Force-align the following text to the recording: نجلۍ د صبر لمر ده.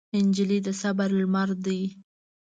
نجلۍ 0.27 0.59
د 0.65 0.67
صبر 0.81 1.09
لمر 1.19 1.49
ده. 1.65 1.79